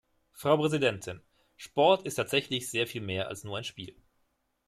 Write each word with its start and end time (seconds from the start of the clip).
Frau 0.31 0.57
Präsidentin! 0.57 1.21
Sport 1.57 2.07
ist 2.07 2.15
tatsächlich 2.15 2.71
sehr 2.71 2.87
viel 2.87 3.01
mehr 3.01 3.27
als 3.27 3.43
nur 3.43 3.55
ein 3.55 3.63
Spiel. 3.63 3.95